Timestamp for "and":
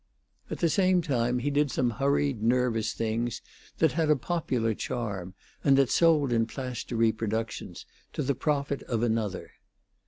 5.63-5.77